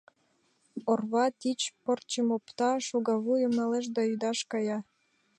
Орва 0.91 1.25
тич 1.39 1.61
пырчым 1.83 2.27
опта, 2.37 2.71
шогавуйым 2.87 3.51
налеш 3.59 3.85
да 3.95 4.01
ӱдаш 4.13 4.39
кая. 4.51 4.77